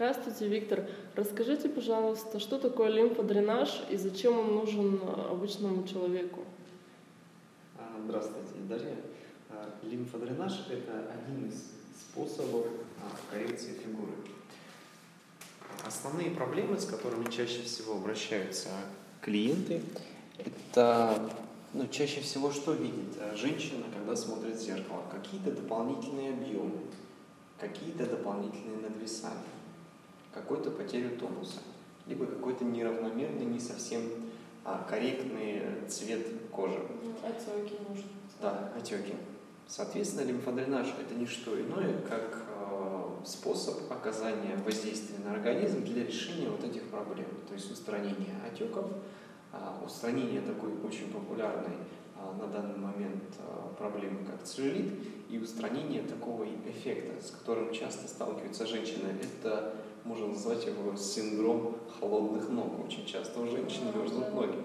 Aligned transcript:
Здравствуйте, 0.00 0.48
Виктор. 0.48 0.88
Расскажите, 1.14 1.68
пожалуйста, 1.68 2.40
что 2.40 2.58
такое 2.58 2.88
лимфодренаж 2.88 3.82
и 3.90 3.98
зачем 3.98 4.38
он 4.38 4.54
нужен 4.54 4.98
а, 5.02 5.28
обычному 5.32 5.86
человеку? 5.86 6.40
А, 7.76 8.00
здравствуйте, 8.02 8.54
Дарья. 8.66 8.96
А, 9.50 9.68
лимфодренаж– 9.82 10.64
это 10.70 11.04
один 11.12 11.50
из 11.50 11.66
способов 12.00 12.66
коррекции 13.30 13.74
фигуры. 13.74 14.12
Основные 15.84 16.30
проблемы, 16.30 16.80
с 16.80 16.86
которыми 16.86 17.30
чаще 17.30 17.60
всего 17.60 17.96
обращаются 17.96 18.70
клиенты, 19.20 19.82
это 20.38 21.30
ну, 21.74 21.86
чаще 21.88 22.22
всего 22.22 22.50
что 22.50 22.72
видит 22.72 23.18
женщина, 23.34 23.84
когда 23.94 24.16
смотрит 24.16 24.56
в 24.56 24.62
зеркало? 24.62 25.02
Какие-то 25.12 25.50
дополнительные 25.50 26.32
объемы, 26.32 26.78
какие-то 27.58 28.06
дополнительные 28.06 28.78
надвисания 28.78 29.59
какую-то 30.32 30.70
потерю 30.70 31.16
тонуса, 31.18 31.60
либо 32.06 32.26
какой-то 32.26 32.64
неравномерный, 32.64 33.44
не 33.44 33.60
совсем 33.60 34.02
а, 34.64 34.86
корректный 34.88 35.62
цвет 35.88 36.26
кожи. 36.50 36.78
Ну, 37.02 37.12
отеки, 37.26 37.76
может 37.88 38.04
Да, 38.40 38.72
отеки. 38.76 39.14
Соответственно, 39.66 40.26
лимфодренаж– 40.26 40.88
это 41.00 41.14
не 41.14 41.26
что 41.26 41.58
иное, 41.58 42.00
как 42.08 42.42
э, 42.48 43.24
способ 43.24 43.90
оказания 43.90 44.56
воздействия 44.64 45.18
на 45.24 45.32
организм 45.32 45.84
для 45.84 46.04
решения 46.04 46.48
вот 46.48 46.64
этих 46.64 46.82
проблем, 46.88 47.28
то 47.46 47.54
есть 47.54 47.70
устранения 47.70 48.34
отеков, 48.44 48.86
э, 49.52 49.56
устранения 49.86 50.40
такой 50.40 50.72
очень 50.84 51.12
популярной 51.12 51.76
э, 52.16 52.36
на 52.40 52.48
данный 52.48 52.78
момент 52.78 53.22
проблемы, 53.78 54.24
как 54.26 54.42
целлюлит, 54.42 54.92
и 55.30 55.38
устранения 55.38 56.02
такого 56.02 56.44
эффекта, 56.66 57.24
с 57.24 57.30
которым 57.30 57.72
часто 57.72 58.08
сталкиваются 58.08 58.66
женщины. 58.66 59.08
Это 59.22 59.74
можно 60.04 60.28
назвать 60.28 60.66
его 60.66 60.96
синдром 60.96 61.76
холодных 61.98 62.48
ног. 62.48 62.84
Очень 62.84 63.06
часто 63.06 63.40
у 63.40 63.46
женщин 63.46 63.82
мерзнут 63.94 64.32
ноги. 64.34 64.58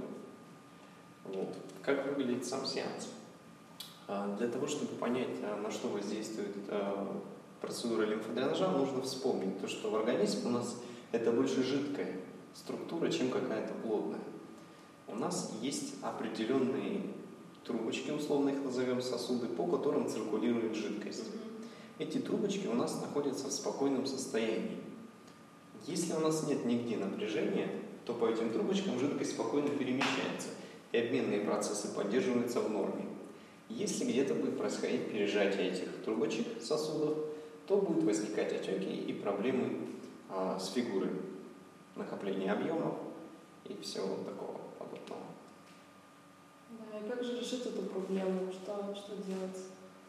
Вот. 1.26 1.56
Как 1.82 2.06
выглядит 2.08 2.46
сам 2.46 2.66
сеанс? 2.66 3.10
А, 4.08 4.36
для 4.38 4.48
того, 4.48 4.68
чтобы 4.68 4.94
понять, 4.96 5.38
а, 5.44 5.60
на 5.62 5.72
что 5.72 5.88
воздействует 5.88 6.56
а, 6.70 7.22
процедура 7.62 8.04
лимфодренажа, 8.04 8.70
нужно 8.70 9.02
вспомнить 9.02 9.60
то, 9.60 9.68
что 9.68 9.90
в 9.90 9.96
организме 9.96 10.50
у 10.50 10.54
нас 10.54 10.76
это 11.12 11.32
больше 11.32 11.64
жидкая 11.64 12.20
структура, 12.54 13.12
чем 13.12 13.30
какая-то 13.30 13.74
плотная. 13.74 14.22
У 15.08 15.16
нас 15.16 15.52
есть 15.62 15.96
определенные 16.02 17.02
трубочки, 17.64 18.12
условно 18.12 18.50
их 18.50 18.64
назовем, 18.64 19.02
сосуды, 19.02 19.48
по 19.48 19.66
которым 19.66 20.08
циркулирует 20.08 20.76
жидкость. 20.76 21.26
Эти 21.98 22.18
трубочки 22.18 22.68
у 22.68 22.74
нас 22.74 23.02
находятся 23.02 23.48
в 23.48 23.52
спокойном 23.52 24.06
состоянии. 24.06 24.78
Если 25.88 26.14
у 26.14 26.20
нас 26.20 26.48
нет 26.48 26.66
нигде 26.66 26.98
напряжения, 26.98 27.70
то 28.06 28.14
по 28.14 28.26
этим 28.26 28.52
трубочкам 28.52 29.00
жидкость 29.00 29.32
спокойно 29.32 29.70
перемещается, 29.70 30.50
и 30.92 30.98
обменные 30.98 31.42
процессы 31.42 31.94
поддерживаются 31.94 32.60
в 32.62 32.72
норме. 32.72 33.06
Если 33.70 34.06
где-то 34.06 34.34
будет 34.34 34.58
происходить 34.58 35.12
пережатие 35.12 35.72
этих 35.72 36.04
трубочек 36.04 36.48
сосудов, 36.62 37.18
то 37.68 37.78
будут 37.78 38.04
возникать 38.04 38.54
отеки 38.54 38.96
и 38.96 39.14
проблемы 39.14 39.78
а, 40.30 40.58
с 40.60 40.72
фигурой, 40.72 41.10
накопление 41.96 42.52
объемов 42.52 42.96
и 43.66 43.80
всего 43.82 44.16
такого 44.24 44.60
подобного. 44.80 45.24
Да, 46.72 47.00
и 47.00 47.10
как 47.10 47.24
же 47.24 47.40
решить 47.40 47.66
эту 47.66 47.84
проблему? 47.84 48.52
Что, 48.52 48.96
что 48.96 49.16
делать? 49.18 49.58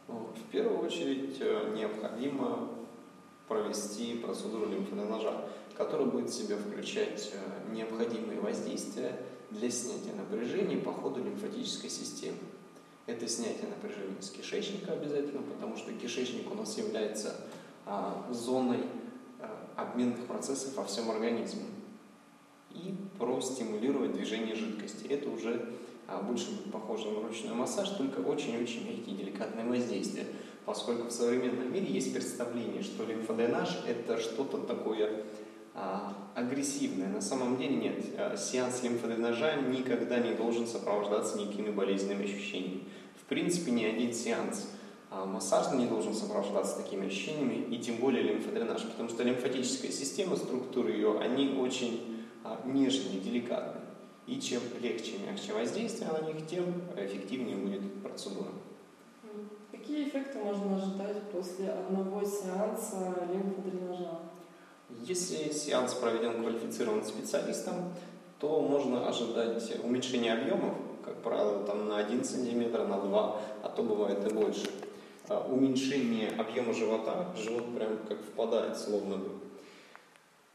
Ну, 0.08 0.28
в 0.34 0.50
первую 0.50 0.80
очередь 0.84 1.36
э, 1.40 1.74
необходимо 1.74 2.68
провести 3.48 4.16
процедуру 4.16 4.66
лимфодренажа 4.66 5.48
который 5.76 6.06
будет 6.06 6.30
в 6.30 6.34
себя 6.34 6.56
включать 6.56 7.32
э, 7.32 7.72
необходимые 7.74 8.40
воздействия 8.40 9.18
для 9.50 9.70
снятия 9.70 10.14
напряжения 10.14 10.76
по 10.78 10.92
ходу 10.92 11.22
лимфатической 11.22 11.90
системы. 11.90 12.38
Это 13.06 13.28
снятие 13.28 13.68
напряжения 13.68 14.20
с 14.20 14.30
кишечника 14.30 14.92
обязательно, 14.92 15.42
потому 15.42 15.76
что 15.76 15.92
кишечник 15.92 16.50
у 16.50 16.54
нас 16.54 16.76
является 16.76 17.36
а, 17.84 18.26
зоной 18.32 18.80
а, 19.40 19.68
обменных 19.76 20.26
процессов 20.26 20.74
во 20.76 20.84
всем 20.84 21.10
организме. 21.10 21.62
И 22.72 22.94
простимулировать 23.18 24.12
движение 24.12 24.56
жидкости. 24.56 25.06
Это 25.06 25.30
уже 25.30 25.72
а, 26.08 26.20
больше 26.20 26.46
похоже 26.72 27.10
на 27.12 27.20
ручной 27.28 27.54
массаж, 27.54 27.90
только 27.90 28.20
очень-очень 28.20 28.88
мягкие 28.88 29.16
деликатные 29.16 29.64
воздействия. 29.64 30.26
Поскольку 30.64 31.06
в 31.06 31.12
современном 31.12 31.72
мире 31.72 31.86
есть 31.86 32.12
представление, 32.12 32.82
что 32.82 33.04
лимфодренаж– 33.04 33.84
это 33.86 34.18
что-то 34.18 34.58
такое 34.58 35.22
а, 35.78 36.14
агрессивная. 36.34 37.08
На 37.08 37.20
самом 37.20 37.58
деле 37.58 37.76
нет. 37.76 38.02
А, 38.16 38.34
сеанс 38.34 38.82
лимфодренажа 38.82 39.56
никогда 39.56 40.18
не 40.18 40.32
должен 40.32 40.66
сопровождаться 40.66 41.38
никакими 41.38 41.70
болезненными 41.70 42.24
ощущениями. 42.24 42.84
В 43.20 43.26
принципе, 43.28 43.72
ни 43.72 43.84
один 43.84 44.14
сеанс 44.14 44.68
а, 45.10 45.26
массажный 45.26 45.80
не 45.80 45.86
должен 45.86 46.14
сопровождаться 46.14 46.78
такими 46.82 47.08
ощущениями, 47.08 47.66
и 47.74 47.78
тем 47.78 47.96
более 47.96 48.22
лимфодренаж, 48.22 48.84
потому 48.84 49.10
что 49.10 49.22
лимфатическая 49.22 49.90
система, 49.90 50.36
структуры 50.36 50.92
ее, 50.92 51.20
они 51.20 51.58
очень 51.58 52.24
нежные, 52.64 53.20
деликатные. 53.20 53.84
И 54.26 54.40
чем 54.40 54.62
легче 54.80 55.16
и 55.16 55.26
мягче 55.26 55.52
воздействие 55.52 56.10
на 56.10 56.26
них, 56.26 56.46
тем 56.46 56.64
эффективнее 56.96 57.56
будет 57.56 58.02
процедура. 58.02 58.48
Какие 59.70 60.08
эффекты 60.08 60.38
можно 60.38 60.76
ожидать 60.76 61.22
после 61.30 61.68
одного 61.68 62.24
сеанса 62.24 63.28
лимфодренажа? 63.30 64.20
Если 65.04 65.52
сеанс 65.52 65.94
проведен 65.94 66.42
квалифицированным 66.42 67.04
специалистом, 67.04 67.92
то 68.38 68.60
можно 68.60 69.08
ожидать 69.08 69.72
уменьшения 69.82 70.32
объемов, 70.32 70.74
как 71.04 71.22
правило, 71.22 71.64
там 71.64 71.88
на 71.88 71.98
1 71.98 72.24
см, 72.24 72.86
на 72.86 73.00
2, 73.00 73.40
а 73.62 73.68
то 73.68 73.82
бывает 73.82 74.24
и 74.30 74.34
больше. 74.34 74.70
А, 75.28 75.40
уменьшение 75.40 76.30
объема 76.30 76.72
живота, 76.72 77.34
живот 77.36 77.74
прям 77.74 77.98
как 78.08 78.18
впадает, 78.20 78.78
словно 78.78 79.16
бы. 79.16 79.30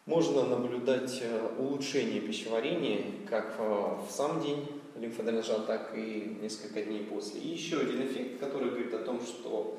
Можно 0.06 0.46
наблюдать 0.46 1.20
э, 1.22 1.50
улучшение 1.59 2.22
пищеварения 2.22 3.03
как 3.30 3.59
в 3.59 4.09
сам 4.09 4.41
день 4.41 4.66
лимфодренажа, 4.96 5.59
так 5.59 5.94
и 5.96 6.38
несколько 6.41 6.81
дней 6.84 7.03
после. 7.03 7.41
И 7.41 7.50
еще 7.50 7.80
один 7.80 8.06
эффект, 8.06 8.40
который 8.40 8.70
говорит 8.70 8.94
о 8.94 9.00
том, 9.00 9.22
что 9.22 9.78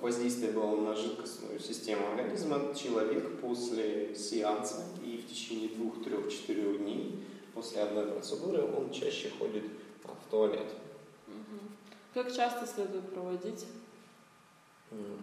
воздействие 0.00 0.52
было 0.52 0.76
на 0.76 0.94
жидкостную 0.94 1.60
систему 1.60 2.08
организма, 2.08 2.74
человек 2.74 3.40
после 3.40 4.14
сеанса 4.14 4.84
и 5.04 5.18
в 5.18 5.30
течение 5.30 5.68
двух, 5.70 6.02
трех, 6.02 6.30
четырех 6.30 6.78
дней 6.78 7.22
после 7.54 7.82
одной 7.82 8.06
процедуры 8.06 8.62
он 8.62 8.90
чаще 8.90 9.30
ходит 9.38 9.64
в 10.04 10.30
туалет. 10.30 10.66
Как 12.14 12.34
часто 12.34 12.66
следует 12.66 13.12
проводить? 13.12 13.66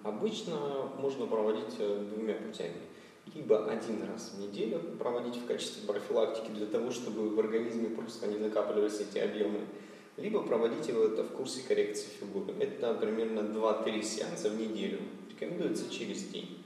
Обычно 0.04 0.90
можно 1.00 1.26
проводить 1.26 1.76
э, 1.80 2.06
двумя 2.14 2.36
путями. 2.36 2.78
Либо 3.36 3.70
один 3.70 4.04
раз 4.04 4.32
в 4.34 4.40
неделю 4.40 4.80
проводить 4.98 5.36
в 5.36 5.46
качестве 5.46 5.86
профилактики 5.86 6.50
для 6.52 6.68
того, 6.68 6.92
чтобы 6.92 7.30
в 7.30 7.40
организме 7.40 7.90
просто 7.90 8.28
не 8.28 8.38
накапливались 8.38 9.02
эти 9.02 9.18
объемы 9.18 9.66
либо 10.18 10.42
проводите 10.42 10.94
вы 10.94 11.06
это 11.06 11.24
в 11.24 11.32
курсе 11.32 11.62
коррекции 11.68 12.08
фигуры. 12.20 12.54
Это 12.60 12.94
примерно 12.96 13.40
2-3 13.40 14.02
сеанса 14.02 14.50
в 14.50 14.60
неделю. 14.60 15.00
Рекомендуется 15.30 15.90
через 15.90 16.24
день. 16.24 16.64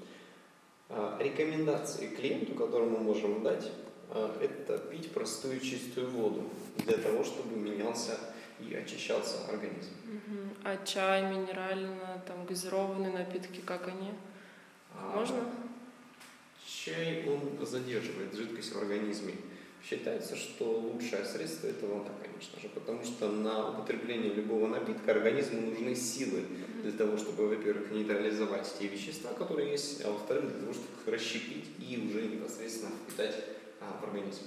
А, 0.90 1.18
рекомендации 1.22 2.08
клиенту, 2.08 2.56
которому 2.56 2.98
мы 2.98 3.04
можем 3.04 3.44
дать, 3.44 3.72
а, 4.10 4.38
это 4.42 4.78
пить 4.78 5.12
простую 5.12 5.60
чистую 5.60 6.10
воду 6.10 6.44
для 6.78 6.98
того, 6.98 7.24
чтобы 7.24 7.58
менялся 7.58 8.18
и 8.60 8.74
очищался 8.74 9.46
организм. 9.50 9.92
А 10.64 10.78
чай, 10.86 11.24
минеральный, 11.24 11.98
там, 12.26 12.46
газированные 12.46 13.12
напитки, 13.12 13.62
как 13.62 13.88
они? 13.88 14.12
А, 14.96 15.16
Можно? 15.16 15.44
Чай, 16.66 17.26
он 17.28 17.66
задерживает 17.66 18.34
жидкость 18.34 18.74
в 18.74 18.78
организме. 18.78 19.34
Считается, 19.84 20.36
что 20.36 20.66
лучшее 20.80 21.26
средство 21.26 21.68
это 21.68 21.88
вода, 21.88 22.12
конечно 22.22 22.60
же, 22.62 22.70
потому 22.70 23.04
что 23.04 23.30
на 23.30 23.72
употребление 23.72 24.32
любого 24.34 24.68
напитка 24.68 25.12
организму 25.12 25.62
нужны 25.62 25.96
силы 25.96 26.44
для 26.84 26.92
того, 26.92 27.18
чтобы, 27.18 27.48
во-первых, 27.48 27.92
нейтрализовать 27.92 28.72
те 28.78 28.88
вещества, 28.88 29.34
которые 29.34 29.72
есть, 29.72 30.06
а 30.06 30.12
во-вторых, 30.12 30.52
для 30.52 30.60
того, 30.60 30.74
чтобы 30.74 30.88
их 31.02 31.08
расщепить 31.08 31.66
и 31.80 31.98
уже 31.98 32.28
непосредственно 32.28 32.92
впитать 33.08 33.36
а, 33.80 34.00
в 34.00 34.04
организм. 34.04 34.44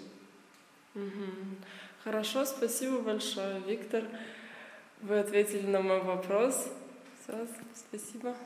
Хорошо, 2.04 2.44
спасибо 2.44 3.00
большое, 3.00 3.60
Виктор. 3.66 4.04
Вы 5.00 5.18
ответили 5.18 5.66
на 5.66 5.82
мой 5.82 6.00
вопрос. 6.00 6.68
Все, 7.22 7.46
спасибо. 7.74 8.36